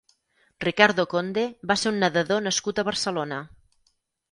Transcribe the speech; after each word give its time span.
Ricardo 0.63 1.05
Conde 1.11 1.43
va 1.73 1.77
ser 1.83 1.89
un 1.93 2.01
nedador 2.05 2.43
nascut 2.47 2.83
a 2.85 2.89
Barcelona. 2.91 3.41